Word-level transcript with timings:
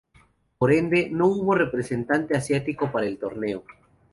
Por 0.57 0.71
ende, 0.73 1.09
no 1.11 1.27
hubo 1.27 1.53
representante 1.53 2.35
asiático 2.35 2.91
para 2.91 3.05
el 3.05 3.19
torneo. 3.19 3.63